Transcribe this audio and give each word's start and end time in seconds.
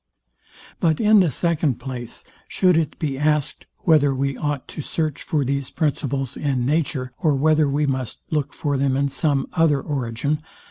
But 0.79 0.99
in 0.99 1.19
the 1.19 1.29
second 1.29 1.75
place, 1.79 2.23
should 2.47 2.75
it 2.75 2.97
be 2.97 3.19
asked, 3.19 3.67
Whether 3.81 4.15
we 4.15 4.35
ought 4.35 4.67
to 4.69 4.81
search 4.81 5.21
for 5.21 5.45
these 5.45 5.69
principles 5.69 6.35
in 6.35 6.65
nature, 6.65 7.11
or 7.19 7.35
whether 7.35 7.69
we 7.69 7.85
must 7.85 8.17
look 8.31 8.51
for 8.51 8.77
them 8.77 8.97
in 8.97 9.09
some 9.09 9.45
other 9.53 9.79
origin? 9.79 10.41